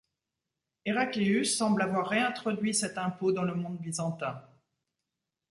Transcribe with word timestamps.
Heraclius 0.83 1.55
semble 1.55 1.83
avoir 1.83 2.07
réintroduit 2.07 2.73
cet 2.73 2.97
impôt 2.97 3.31
dans 3.31 3.43
le 3.43 3.53
monde 3.53 3.77
byzantin. 3.77 4.41